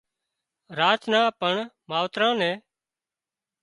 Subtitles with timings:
[0.79, 1.55] راچ نان پڻ
[1.89, 2.51] متيران ني